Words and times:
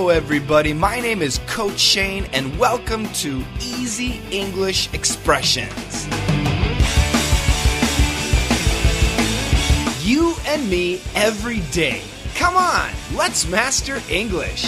Hello, 0.00 0.08
everybody. 0.08 0.72
My 0.72 0.98
name 0.98 1.20
is 1.20 1.40
Coach 1.46 1.78
Shane, 1.78 2.24
and 2.32 2.58
welcome 2.58 3.06
to 3.08 3.44
Easy 3.60 4.18
English 4.30 4.88
Expressions. 4.94 6.06
You 10.02 10.34
and 10.46 10.70
me 10.70 11.02
every 11.14 11.60
day. 11.70 12.00
Come 12.34 12.56
on, 12.56 12.88
let's 13.14 13.46
master 13.46 14.00
English. 14.08 14.64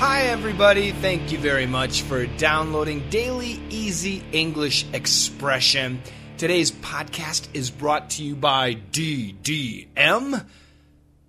Hi, 0.00 0.22
everybody. 0.22 0.90
Thank 0.90 1.30
you 1.30 1.38
very 1.38 1.66
much 1.66 2.02
for 2.02 2.26
downloading 2.26 3.08
Daily 3.08 3.60
Easy 3.70 4.24
English 4.32 4.84
Expression. 4.92 6.02
Today's 6.40 6.72
podcast 6.72 7.48
is 7.52 7.70
brought 7.70 8.08
to 8.12 8.24
you 8.24 8.34
by 8.34 8.74
DDM. 8.74 10.46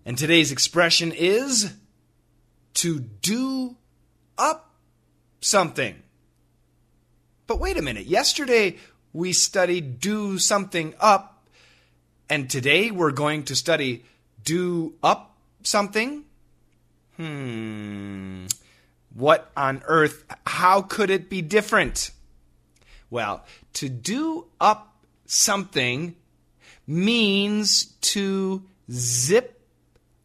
And 0.05 0.17
today's 0.17 0.53
expression 0.53 1.11
is 1.11 1.73
to 2.75 3.01
do 3.01 3.75
up 4.37 4.73
something. 5.41 6.01
But 7.45 7.59
wait 7.59 7.75
a 7.75 7.81
minute. 7.81 8.05
Yesterday 8.05 8.77
we 9.11 9.33
studied 9.33 9.99
do 9.99 10.37
something 10.37 10.93
up, 10.97 11.45
and 12.29 12.49
today 12.49 12.89
we're 12.89 13.11
going 13.11 13.43
to 13.43 13.55
study 13.57 14.05
do 14.45 14.93
up 15.03 15.35
something? 15.61 16.23
Hmm. 17.17 18.45
What 19.13 19.51
on 19.57 19.83
earth? 19.87 20.23
How 20.47 20.81
could 20.81 21.09
it 21.09 21.29
be 21.29 21.41
different? 21.41 22.11
Well, 23.09 23.43
to 23.73 23.89
do 23.89 24.47
up 24.61 24.90
something 25.31 26.13
means 26.85 27.85
to 28.01 28.63
zip 28.91 29.61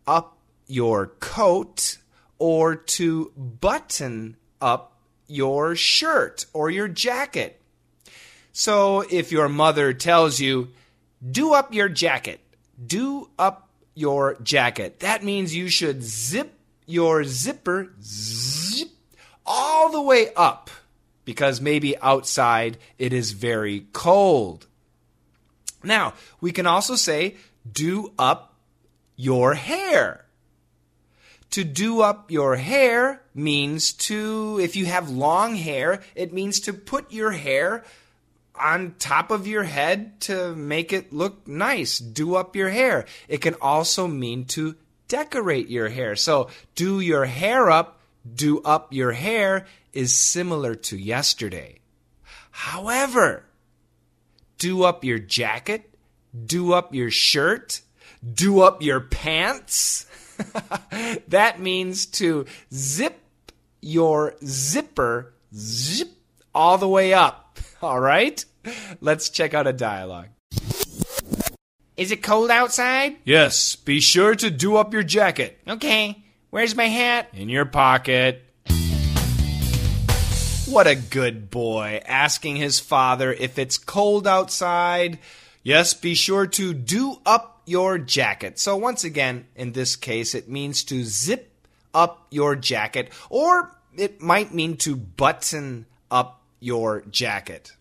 up 0.06 0.36
your 0.66 1.06
coat 1.20 1.98
or 2.38 2.74
to 2.74 3.30
button 3.36 4.36
up 4.60 4.98
your 5.28 5.76
shirt 5.76 6.46
or 6.52 6.70
your 6.70 6.88
jacket. 6.88 7.60
So 8.52 9.04
if 9.08 9.30
your 9.30 9.48
mother 9.48 9.92
tells 9.92 10.40
you, 10.40 10.70
do 11.28 11.54
up 11.54 11.72
your 11.72 11.88
jacket, 11.88 12.40
do 12.84 13.30
up 13.38 13.68
your 13.94 14.36
jacket, 14.42 15.00
that 15.00 15.22
means 15.22 15.54
you 15.54 15.68
should 15.68 16.02
zip 16.02 16.52
your 16.84 17.22
zipper 17.22 17.92
zip 18.02 18.88
all 19.44 19.90
the 19.92 20.02
way 20.02 20.32
up 20.34 20.68
because 21.24 21.60
maybe 21.60 21.96
outside 21.98 22.78
it 22.98 23.12
is 23.12 23.30
very 23.32 23.86
cold. 23.92 24.66
Now, 25.86 26.14
we 26.40 26.52
can 26.52 26.66
also 26.66 26.96
say, 26.96 27.36
do 27.70 28.12
up 28.18 28.54
your 29.16 29.54
hair. 29.54 30.24
To 31.50 31.64
do 31.64 32.02
up 32.02 32.30
your 32.30 32.56
hair 32.56 33.22
means 33.34 33.92
to, 33.92 34.58
if 34.60 34.76
you 34.76 34.86
have 34.86 35.08
long 35.08 35.54
hair, 35.54 36.02
it 36.14 36.32
means 36.32 36.60
to 36.60 36.72
put 36.72 37.12
your 37.12 37.30
hair 37.30 37.84
on 38.58 38.94
top 38.98 39.30
of 39.30 39.46
your 39.46 39.62
head 39.62 40.20
to 40.22 40.54
make 40.54 40.92
it 40.92 41.12
look 41.12 41.46
nice. 41.46 41.98
Do 41.98 42.34
up 42.34 42.56
your 42.56 42.70
hair. 42.70 43.06
It 43.28 43.40
can 43.40 43.54
also 43.60 44.08
mean 44.08 44.44
to 44.46 44.76
decorate 45.08 45.68
your 45.68 45.88
hair. 45.88 46.16
So, 46.16 46.50
do 46.74 47.00
your 47.00 47.26
hair 47.26 47.70
up, 47.70 48.00
do 48.34 48.60
up 48.62 48.92
your 48.92 49.12
hair 49.12 49.66
is 49.92 50.14
similar 50.16 50.74
to 50.74 50.98
yesterday. 50.98 51.78
However, 52.50 53.44
do 54.58 54.84
up 54.84 55.04
your 55.04 55.18
jacket, 55.18 55.94
do 56.44 56.72
up 56.72 56.94
your 56.94 57.10
shirt, 57.10 57.80
do 58.34 58.60
up 58.60 58.82
your 58.82 59.00
pants. 59.00 60.06
that 61.28 61.60
means 61.60 62.06
to 62.06 62.46
zip 62.72 63.20
your 63.80 64.34
zipper 64.44 65.32
zip 65.54 66.10
all 66.54 66.78
the 66.78 66.88
way 66.88 67.12
up. 67.12 67.58
All 67.82 68.00
right? 68.00 68.42
Let's 69.00 69.28
check 69.28 69.54
out 69.54 69.66
a 69.66 69.72
dialogue. 69.72 70.28
Is 71.96 72.10
it 72.10 72.22
cold 72.22 72.50
outside? 72.50 73.16
Yes, 73.24 73.76
be 73.76 74.00
sure 74.00 74.34
to 74.34 74.50
do 74.50 74.76
up 74.76 74.92
your 74.92 75.02
jacket. 75.02 75.58
Okay. 75.68 76.24
Where's 76.50 76.74
my 76.74 76.86
hat? 76.86 77.28
In 77.32 77.48
your 77.48 77.64
pocket. 77.66 78.45
What 80.66 80.88
a 80.88 80.96
good 80.96 81.48
boy, 81.48 82.02
asking 82.06 82.56
his 82.56 82.80
father 82.80 83.32
if 83.32 83.56
it's 83.56 83.78
cold 83.78 84.26
outside. 84.26 85.20
Yes, 85.62 85.94
be 85.94 86.16
sure 86.16 86.48
to 86.48 86.74
do 86.74 87.20
up 87.24 87.62
your 87.66 87.98
jacket. 87.98 88.58
So, 88.58 88.76
once 88.76 89.04
again, 89.04 89.46
in 89.54 89.72
this 89.72 89.94
case, 89.94 90.34
it 90.34 90.48
means 90.48 90.82
to 90.84 91.04
zip 91.04 91.52
up 91.94 92.26
your 92.30 92.56
jacket, 92.56 93.12
or 93.30 93.76
it 93.96 94.20
might 94.20 94.52
mean 94.52 94.76
to 94.78 94.96
button 94.96 95.86
up 96.10 96.42
your 96.58 97.02
jacket. 97.10 97.72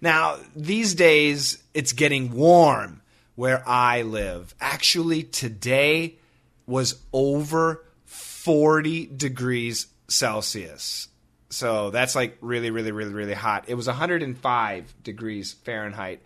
Now, 0.00 0.36
these 0.54 0.94
days, 0.94 1.60
it's 1.74 1.92
getting 1.92 2.34
warm 2.34 3.02
where 3.34 3.68
I 3.68 4.02
live. 4.02 4.54
Actually, 4.60 5.24
today 5.24 6.18
was 6.66 7.02
over 7.12 7.84
40 8.04 9.06
degrees 9.06 9.88
Celsius. 10.06 11.08
So 11.52 11.90
that's 11.90 12.14
like 12.14 12.38
really, 12.40 12.70
really, 12.70 12.92
really, 12.92 13.12
really 13.12 13.34
hot. 13.34 13.64
It 13.68 13.74
was 13.74 13.86
105 13.86 15.02
degrees 15.02 15.52
Fahrenheit. 15.52 16.22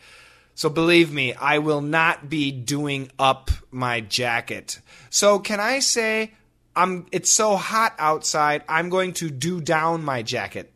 So 0.55 0.69
believe 0.69 1.13
me, 1.13 1.35
I 1.35 1.59
will 1.59 1.81
not 1.81 2.31
be 2.31 2.53
doing 2.53 3.11
up 3.19 3.51
my 3.71 4.01
jacket. 4.01 4.81
So 5.11 5.39
can 5.39 5.61
I 5.61 5.81
say 5.81 6.33
I'm 6.75 7.07
it's 7.11 7.31
so 7.31 7.57
hot 7.57 7.95
outside, 7.99 8.63
I'm 8.69 8.89
going 8.89 9.15
to 9.15 9.29
do 9.29 9.61
down 9.61 10.05
my 10.05 10.23
jacket? 10.23 10.73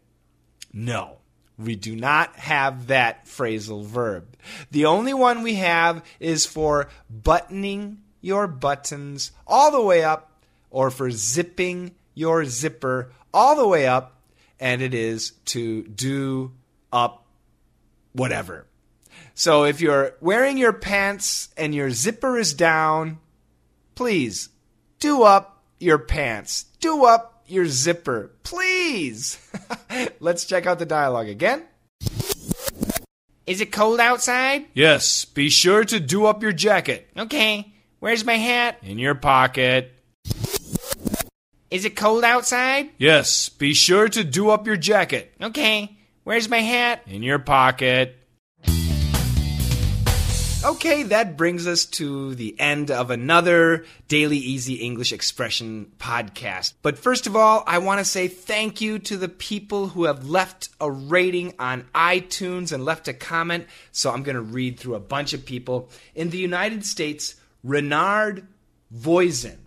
No. 0.73 1.19
We 1.57 1.77
do 1.77 1.95
not 1.95 2.37
have 2.37 2.87
that 2.87 3.27
phrasal 3.27 3.85
verb. 3.85 4.37
The 4.71 4.87
only 4.87 5.13
one 5.13 5.43
we 5.43 5.57
have 5.57 6.03
is 6.19 6.47
for 6.47 6.89
buttoning 7.11 8.01
your 8.23 8.47
buttons 8.47 9.31
all 9.47 9.71
the 9.71 9.83
way 9.83 10.03
up 10.03 10.43
or 10.71 10.91
for 10.91 11.11
zipping 11.11 11.95
your 12.15 12.47
zipper 12.47 13.13
all 13.33 13.57
the 13.57 13.69
way 13.69 13.87
up 13.87 14.17
and 14.61 14.83
it 14.83 14.95
is 14.95 15.33
to 15.47 15.83
do 15.85 16.53
up 16.93 17.27
whatever. 18.13 18.67
So 19.35 19.65
if 19.65 19.81
you're 19.81 20.15
wearing 20.21 20.59
your 20.59 20.73
pants 20.73 21.49
and 21.57 21.75
your 21.75 21.91
zipper 21.91 22.39
is 22.39 22.53
down, 22.53 23.19
please 23.95 24.51
do 24.99 25.23
up 25.23 25.65
your 25.79 25.99
pants. 25.99 26.67
Do 26.81 27.07
up 27.07 27.43
your 27.47 27.67
zipper, 27.67 28.31
please. 28.43 29.39
Let's 30.21 30.45
check 30.45 30.67
out 30.67 30.79
the 30.79 30.87
dialogue 30.87 31.29
again. 31.29 31.65
Is 33.47 33.61
it 33.61 33.73
cold 33.73 33.99
outside? 33.99 34.67
Yes, 34.75 35.25
be 35.25 35.51
sure 35.51 35.83
to 35.85 35.99
do 35.99 36.27
up 36.27 36.43
your 36.43 36.53
jacket. 36.53 37.09
Okay. 37.17 37.73
Where's 37.99 38.25
my 38.25 38.37
hat? 38.37 38.79
In 38.83 38.99
your 38.99 39.15
pocket. 39.15 39.93
Is 41.71 41.85
it 41.85 41.95
cold 41.95 42.25
outside? 42.25 42.91
Yes, 42.99 43.49
be 43.49 43.75
sure 43.75 44.09
to 44.09 44.25
do 44.25 44.51
up 44.51 44.67
your 44.67 44.77
jacket. 44.77 45.33
Okay. 45.41 45.97
Where's 46.25 46.49
my 46.49 46.59
hat? 46.59 47.03
In 47.07 47.23
your 47.23 47.39
pocket. 47.39 48.17
Okay, 50.63 51.05
that 51.05 51.37
brings 51.37 51.69
us 51.69 51.87
to 51.87 52.35
the 52.35 52.59
end 52.59 52.91
of 52.91 53.11
another 53.11 53.87
Daily 54.09 54.37
Easy 54.37 54.75
English 54.75 55.13
Expression 55.13 55.93
podcast. 55.99 56.75
But 56.83 56.99
first 56.99 57.29
of 57.29 57.37
all, 57.37 57.63
I 57.69 57.79
want 57.79 58.01
to 58.01 58.05
say 58.05 58.27
thank 58.27 58.81
you 58.81 58.99
to 58.99 59.17
the 59.17 59.29
people 59.29 59.87
who 59.87 60.05
have 60.05 60.29
left 60.29 60.71
a 60.81 60.91
rating 60.91 61.55
on 61.61 61.87
iTunes 61.95 62.73
and 62.73 62.85
left 62.85 63.07
a 63.07 63.15
comment. 63.15 63.69
So 63.93 64.11
I'm 64.11 64.25
going 64.25 64.35
to 64.35 64.43
read 64.43 64.79
through 64.79 64.97
a 64.97 65.01
bunch 65.01 65.35
of 65.35 65.47
people. 65.47 65.89
In 66.17 66.31
the 66.31 66.39
United 66.39 66.85
States, 66.85 67.37
Renard 67.63 68.47
Voisin. 68.91 69.59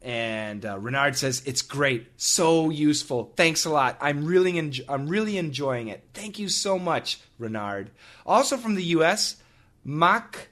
And 0.00 0.64
uh, 0.64 0.78
Renard 0.78 1.16
says 1.16 1.42
it's 1.44 1.62
great, 1.62 2.06
so 2.16 2.70
useful. 2.70 3.32
Thanks 3.36 3.64
a 3.64 3.70
lot. 3.70 3.98
I'm 4.00 4.24
really 4.24 4.52
enjo- 4.52 4.84
I'm 4.88 5.08
really 5.08 5.36
enjoying 5.38 5.88
it. 5.88 6.04
Thank 6.14 6.38
you 6.38 6.48
so 6.48 6.78
much, 6.78 7.20
Renard. 7.38 7.90
Also 8.24 8.56
from 8.56 8.76
the 8.76 8.84
U.S., 8.84 9.36
Mak 9.84 10.48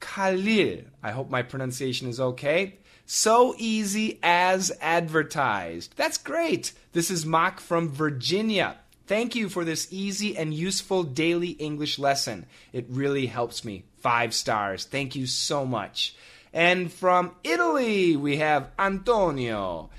Khalil. 0.00 0.82
I 1.02 1.10
hope 1.10 1.30
my 1.30 1.42
pronunciation 1.42 2.08
is 2.08 2.20
okay. 2.20 2.78
So 3.06 3.54
easy 3.58 4.20
as 4.22 4.70
advertised. 4.80 5.94
That's 5.96 6.16
great. 6.16 6.72
This 6.92 7.10
is 7.10 7.26
Mak 7.26 7.58
from 7.58 7.88
Virginia. 7.88 8.76
Thank 9.06 9.34
you 9.34 9.48
for 9.48 9.64
this 9.64 9.88
easy 9.90 10.36
and 10.36 10.54
useful 10.54 11.02
daily 11.02 11.50
English 11.50 11.98
lesson. 11.98 12.46
It 12.72 12.86
really 12.88 13.26
helps 13.26 13.64
me. 13.64 13.82
Five 13.98 14.32
stars. 14.32 14.84
Thank 14.84 15.16
you 15.16 15.26
so 15.26 15.66
much. 15.66 16.14
And 16.52 16.92
from 16.92 17.32
Italy, 17.44 18.16
we 18.16 18.38
have 18.38 18.70
Antonio. 18.78 19.90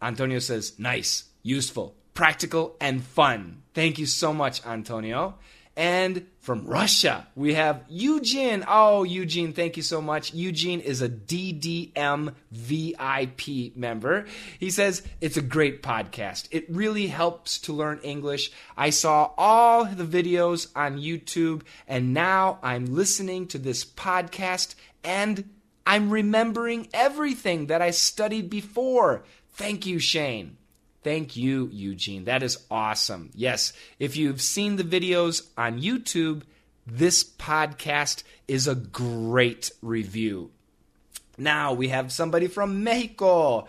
Antonio 0.00 0.38
says, 0.38 0.78
nice, 0.78 1.24
useful, 1.42 1.94
practical, 2.14 2.76
and 2.80 3.02
fun. 3.02 3.62
Thank 3.74 3.98
you 3.98 4.06
so 4.06 4.32
much, 4.32 4.64
Antonio. 4.64 5.34
And 5.78 6.26
from 6.40 6.66
Russia, 6.66 7.26
we 7.34 7.52
have 7.52 7.84
Eugene. 7.88 8.64
Oh, 8.66 9.02
Eugene, 9.02 9.52
thank 9.52 9.76
you 9.76 9.82
so 9.82 10.00
much. 10.00 10.32
Eugene 10.32 10.80
is 10.80 11.02
a 11.02 11.08
DDM 11.08 12.34
VIP 12.50 13.76
member. 13.76 14.24
He 14.58 14.70
says, 14.70 15.02
It's 15.20 15.36
a 15.36 15.42
great 15.42 15.82
podcast. 15.82 16.48
It 16.50 16.64
really 16.70 17.08
helps 17.08 17.58
to 17.60 17.74
learn 17.74 17.98
English. 17.98 18.52
I 18.74 18.88
saw 18.88 19.32
all 19.36 19.84
the 19.84 20.04
videos 20.04 20.68
on 20.74 20.98
YouTube, 20.98 21.60
and 21.86 22.14
now 22.14 22.58
I'm 22.62 22.86
listening 22.86 23.46
to 23.48 23.58
this 23.58 23.84
podcast 23.84 24.76
and 25.04 25.44
I'm 25.86 26.10
remembering 26.10 26.88
everything 26.92 27.66
that 27.68 27.80
I 27.80 27.92
studied 27.92 28.50
before. 28.50 29.24
Thank 29.52 29.86
you, 29.86 29.98
Shane. 29.98 30.56
Thank 31.04 31.36
you, 31.36 31.70
Eugene. 31.72 32.24
That 32.24 32.42
is 32.42 32.58
awesome. 32.68 33.30
Yes, 33.34 33.72
if 34.00 34.16
you've 34.16 34.40
seen 34.40 34.74
the 34.74 34.82
videos 34.82 35.46
on 35.56 35.80
YouTube, 35.80 36.42
this 36.84 37.22
podcast 37.22 38.24
is 38.48 38.66
a 38.66 38.74
great 38.74 39.70
review. 39.80 40.50
Now 41.38 41.72
we 41.72 41.88
have 41.88 42.10
somebody 42.12 42.48
from 42.48 42.82
Mexico. 42.82 43.68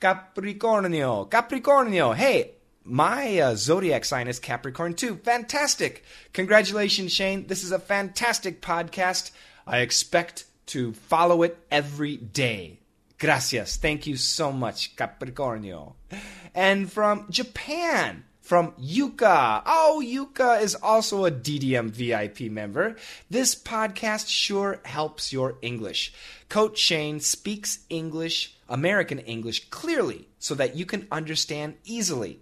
Capricornio. 0.00 1.30
Capricornio. 1.30 2.14
Hey, 2.14 2.52
my 2.82 3.38
uh, 3.38 3.54
zodiac 3.54 4.04
sign 4.04 4.28
is 4.28 4.38
Capricorn 4.38 4.94
too. 4.94 5.16
Fantastic. 5.16 6.04
Congratulations, 6.32 7.12
Shane. 7.12 7.46
This 7.46 7.62
is 7.62 7.72
a 7.72 7.78
fantastic 7.78 8.60
podcast. 8.60 9.30
I 9.66 9.78
expect 9.78 10.44
to 10.66 10.92
follow 10.92 11.42
it 11.42 11.58
every 11.70 12.16
day. 12.16 12.80
Gracias. 13.18 13.76
Thank 13.76 14.06
you 14.06 14.16
so 14.16 14.52
much, 14.52 14.96
Capricornio. 14.96 15.94
And 16.54 16.90
from 16.90 17.26
Japan, 17.30 18.24
from 18.44 18.72
Yuka. 18.72 19.62
Oh, 19.64 20.02
Yuka 20.04 20.60
is 20.60 20.74
also 20.74 21.24
a 21.24 21.30
DDM 21.30 21.90
VIP 21.90 22.52
member. 22.52 22.96
This 23.30 23.54
podcast 23.54 24.28
sure 24.28 24.80
helps 24.84 25.32
your 25.32 25.56
English. 25.62 26.12
Coach 26.50 26.78
Shane 26.78 27.20
speaks 27.20 27.80
English, 27.88 28.54
American 28.68 29.18
English, 29.20 29.70
clearly 29.70 30.28
so 30.38 30.54
that 30.56 30.76
you 30.76 30.84
can 30.84 31.08
understand 31.10 31.74
easily. 31.84 32.40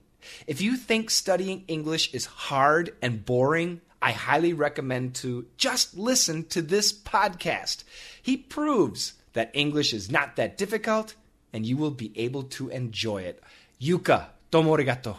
If 0.48 0.60
you 0.60 0.76
think 0.76 1.10
studying 1.10 1.64
English 1.68 2.12
is 2.12 2.26
hard 2.26 2.96
and 3.00 3.24
boring, 3.24 3.80
I 4.02 4.10
highly 4.10 4.52
recommend 4.52 5.14
to 5.16 5.46
just 5.56 5.96
listen 5.96 6.44
to 6.46 6.60
this 6.60 6.92
podcast. 6.92 7.84
He 8.20 8.36
proves 8.36 9.14
that 9.32 9.52
English 9.54 9.94
is 9.94 10.10
not 10.10 10.36
that 10.36 10.58
difficult 10.58 11.14
and 11.52 11.64
you 11.64 11.76
will 11.76 11.92
be 11.92 12.12
able 12.16 12.42
to 12.44 12.68
enjoy 12.70 13.22
it. 13.22 13.42
Yuka, 13.80 14.26
domo 14.50 14.76
arigato. 14.76 15.16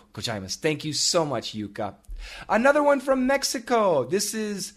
Thank 0.62 0.84
you 0.84 0.92
so 0.94 1.26
much, 1.26 1.54
Yuka. 1.54 1.96
Another 2.50 2.84
one 2.84 3.00
from 3.00 3.26
Mexico. 3.26 4.04
This 4.04 4.34
is 4.34 4.74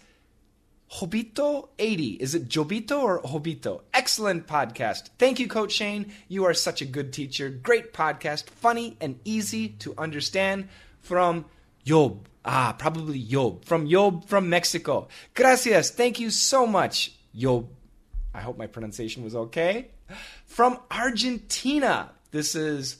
Hobito 0.93 1.69
80. 1.77 2.11
Is 2.13 2.33
it 2.33 2.47
Jobito 2.47 3.01
or 3.03 3.21
Hobito? 3.21 3.81
Excellent 3.93 4.47
podcast. 4.47 5.09
Thank 5.17 5.39
you, 5.39 5.47
Coach 5.47 5.73
Shane. 5.73 6.13
You 6.29 6.45
are 6.45 6.53
such 6.53 6.81
a 6.81 6.85
good 6.85 7.11
teacher. 7.11 7.49
Great 7.49 7.93
podcast. 7.93 8.49
Funny 8.49 8.95
and 9.01 9.19
easy 9.25 9.69
to 9.79 9.93
understand. 9.97 10.69
From 11.01 11.45
Yob. 11.83 12.27
Ah, 12.47 12.73
probably 12.77 13.17
Yob. 13.19 13.65
From 13.65 13.85
Yob 13.85 14.25
from 14.25 14.49
Mexico. 14.49 15.09
Gracias. 15.33 15.89
Thank 15.91 16.19
you 16.19 16.29
so 16.29 16.65
much, 16.65 17.11
Yob. 17.33 17.67
I 18.33 18.39
hope 18.39 18.57
my 18.57 18.67
pronunciation 18.67 19.23
was 19.23 19.35
okay. 19.35 19.89
From 20.45 20.79
Argentina. 20.89 22.11
This 22.31 22.55
is 22.55 22.97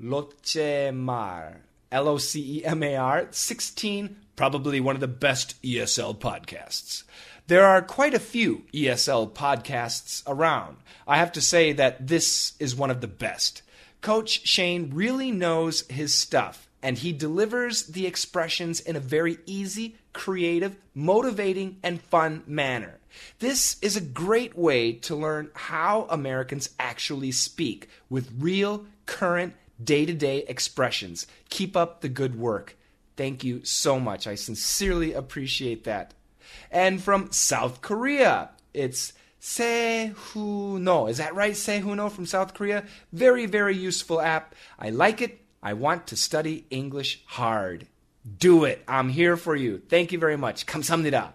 Lochemar. 0.00 1.56
L 1.90 2.08
O 2.08 2.18
C 2.18 2.58
E 2.58 2.64
M 2.64 2.82
A 2.82 2.96
R. 2.96 3.28
16. 3.30 4.16
Probably 4.36 4.80
one 4.80 4.94
of 4.94 5.00
the 5.00 5.08
best 5.08 5.60
ESL 5.62 6.18
podcasts. 6.18 7.04
There 7.48 7.64
are 7.64 7.80
quite 7.80 8.14
a 8.14 8.20
few 8.20 8.64
ESL 8.72 9.32
podcasts 9.32 10.22
around. 10.26 10.76
I 11.08 11.16
have 11.16 11.32
to 11.32 11.40
say 11.40 11.72
that 11.72 12.06
this 12.06 12.52
is 12.58 12.76
one 12.76 12.90
of 12.90 13.00
the 13.00 13.08
best. 13.08 13.62
Coach 14.00 14.46
Shane 14.46 14.90
really 14.92 15.30
knows 15.30 15.86
his 15.88 16.14
stuff, 16.14 16.65
and 16.86 16.98
he 16.98 17.12
delivers 17.12 17.86
the 17.86 18.06
expressions 18.06 18.78
in 18.78 18.94
a 18.94 19.00
very 19.00 19.38
easy, 19.44 19.96
creative, 20.12 20.76
motivating, 20.94 21.78
and 21.82 22.00
fun 22.00 22.44
manner. 22.46 23.00
This 23.40 23.76
is 23.82 23.96
a 23.96 24.00
great 24.00 24.56
way 24.56 24.92
to 24.92 25.16
learn 25.16 25.50
how 25.52 26.06
Americans 26.08 26.70
actually 26.78 27.32
speak 27.32 27.88
with 28.08 28.32
real, 28.38 28.86
current, 29.04 29.54
day 29.82 30.06
to 30.06 30.14
day 30.14 30.44
expressions. 30.46 31.26
Keep 31.48 31.76
up 31.76 32.02
the 32.02 32.08
good 32.08 32.38
work. 32.38 32.76
Thank 33.16 33.42
you 33.42 33.64
so 33.64 33.98
much. 33.98 34.28
I 34.28 34.36
sincerely 34.36 35.12
appreciate 35.12 35.82
that. 35.84 36.14
And 36.70 37.02
from 37.02 37.32
South 37.32 37.80
Korea, 37.80 38.50
it's 38.72 39.12
Sehuno. 39.40 41.10
Is 41.10 41.18
that 41.18 41.34
right? 41.34 41.54
Sehuno 41.54 42.12
from 42.12 42.26
South 42.26 42.54
Korea? 42.54 42.84
Very, 43.12 43.46
very 43.46 43.76
useful 43.76 44.20
app. 44.20 44.54
I 44.78 44.90
like 44.90 45.20
it. 45.20 45.40
I 45.66 45.72
want 45.72 46.06
to 46.06 46.16
study 46.16 46.64
English 46.70 47.24
hard. 47.26 47.88
Do 48.38 48.62
it. 48.62 48.84
I'm 48.86 49.08
here 49.08 49.36
for 49.36 49.56
you. 49.56 49.82
Thank 49.88 50.12
you 50.12 50.18
very 50.20 50.36
much. 50.36 50.64
감사합니다. 50.64 51.32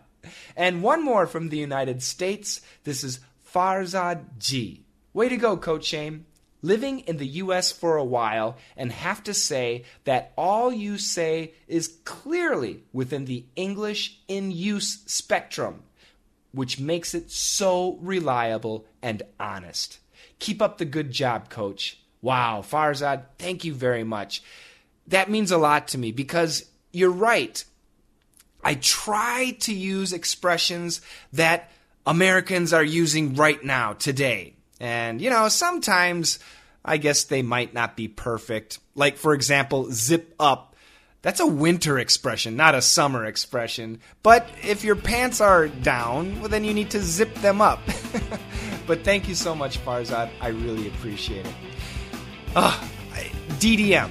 And 0.55 0.81
one 0.81 1.03
more 1.03 1.27
from 1.27 1.49
the 1.49 1.57
United 1.57 2.01
States. 2.01 2.61
This 2.85 3.03
is 3.03 3.19
Farzad 3.43 4.39
G. 4.39 4.85
Way 5.11 5.27
to 5.27 5.35
go, 5.35 5.57
Coach 5.57 5.83
Shane. 5.83 6.23
Living 6.61 6.99
in 6.99 7.17
the 7.17 7.27
US 7.43 7.73
for 7.73 7.97
a 7.97 8.05
while 8.05 8.55
and 8.77 8.93
have 8.93 9.21
to 9.23 9.33
say 9.33 9.83
that 10.05 10.31
all 10.37 10.71
you 10.71 10.97
say 10.97 11.53
is 11.67 11.99
clearly 12.05 12.85
within 12.93 13.25
the 13.25 13.43
English 13.57 14.21
in 14.29 14.49
use 14.49 15.03
spectrum, 15.07 15.83
which 16.53 16.79
makes 16.79 17.13
it 17.13 17.31
so 17.31 17.97
reliable 17.99 18.85
and 19.01 19.23
honest. 19.41 19.99
Keep 20.39 20.61
up 20.61 20.77
the 20.77 20.85
good 20.85 21.11
job, 21.11 21.49
coach. 21.49 22.00
Wow, 22.21 22.63
Farzad, 22.67 23.23
thank 23.39 23.65
you 23.65 23.73
very 23.73 24.03
much. 24.03 24.43
That 25.07 25.29
means 25.29 25.51
a 25.51 25.57
lot 25.57 25.89
to 25.89 25.97
me 25.97 26.11
because 26.11 26.65
you're 26.91 27.11
right. 27.11 27.63
I 28.63 28.75
try 28.75 29.57
to 29.61 29.73
use 29.73 30.13
expressions 30.13 31.01
that 31.33 31.71
Americans 32.05 32.73
are 32.73 32.83
using 32.83 33.35
right 33.35 33.63
now, 33.63 33.93
today. 33.93 34.53
And, 34.79 35.21
you 35.21 35.29
know, 35.29 35.47
sometimes 35.47 36.39
I 36.83 36.97
guess 36.97 37.25
they 37.25 37.41
might 37.41 37.73
not 37.73 37.95
be 37.95 38.07
perfect. 38.07 38.79
Like, 38.95 39.17
for 39.17 39.33
example, 39.33 39.87
zip 39.91 40.33
up. 40.39 40.75
That's 41.23 41.39
a 41.39 41.45
winter 41.45 41.99
expression, 41.99 42.55
not 42.55 42.73
a 42.73 42.81
summer 42.81 43.25
expression. 43.25 43.99
But 44.23 44.49
if 44.63 44.83
your 44.83 44.95
pants 44.95 45.39
are 45.39 45.67
down, 45.67 46.39
well, 46.39 46.49
then 46.49 46.63
you 46.63 46.73
need 46.73 46.89
to 46.91 46.99
zip 46.99 47.33
them 47.35 47.61
up. 47.61 47.79
but 48.87 49.03
thank 49.03 49.27
you 49.27 49.35
so 49.35 49.53
much, 49.53 49.83
Farzad. 49.85 50.31
I 50.41 50.47
really 50.47 50.87
appreciate 50.87 51.45
it. 51.45 51.53
Ah, 52.55 52.89
DDM. 53.59 54.09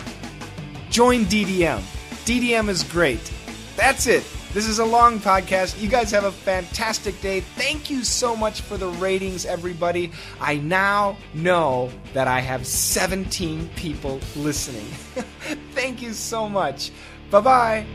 Join 0.91 1.25
DDM. 1.27 1.81
DDM 2.25 2.69
is 2.69 2.83
great. 2.85 3.33
That's 3.77 4.07
it. 4.07 4.25
This 4.53 4.67
is 4.67 4.81
a 4.81 4.85
long 4.85 5.21
podcast. 5.21 5.81
You 5.81 5.89
guys 5.89 6.11
have 6.11 6.25
a 6.25 6.33
fantastic 6.33 7.21
day. 7.21 7.41
Thank 7.41 7.89
you 7.89 8.03
so 8.03 8.35
much 8.35 8.63
for 8.63 8.77
the 8.77 8.89
ratings, 8.89 9.47
everybody. 9.47 10.11
I 10.41 10.57
now 10.57 11.17
know 11.35 11.91
that 12.15 12.27
I 12.27 12.41
have 12.41 12.67
17 12.67 13.69
people 13.77 14.21
listening. 14.35 14.87
Thank 15.73 16.03
you 16.03 16.13
so 16.13 16.49
much. 16.49 16.91
Bye 17.31 17.41
bye. 17.41 17.87